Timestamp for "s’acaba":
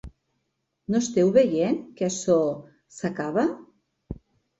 2.97-3.45